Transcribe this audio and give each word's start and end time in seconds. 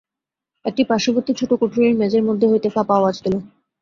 একটি 0.65 0.81
পার্শ্ববর্তী 0.89 1.31
ছোটো 1.39 1.55
কুঠরির 1.59 1.99
মেঝের 1.99 2.23
মধ্য 2.27 2.41
হইতে 2.51 2.67
ফাঁপা 2.75 2.93
আওয়াজ 2.97 3.15
দিল। 3.23 3.35